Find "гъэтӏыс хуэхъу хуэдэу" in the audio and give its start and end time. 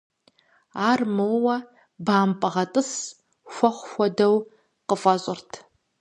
2.53-4.35